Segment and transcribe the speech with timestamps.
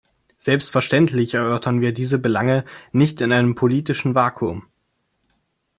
[0.39, 4.63] Selbstverständlich erörtern wir diese Belange nicht in einem politischen Vakuum.